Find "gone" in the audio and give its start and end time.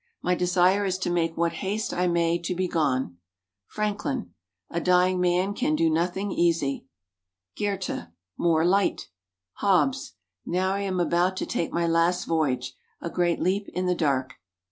2.67-3.17